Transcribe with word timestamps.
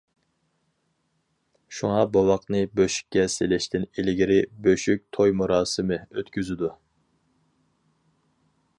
شۇڭا 1.79 1.99
بوۋاقنى 2.15 2.61
بۆشۈككە 2.79 3.27
سېلىشتىن 3.35 3.87
ئىلگىرى 3.91 4.41
«بۆشۈك 4.67 5.07
توي 5.19 5.37
مۇراسىمى» 5.43 6.01
ئۆتكۈزىدۇ. 6.11 6.75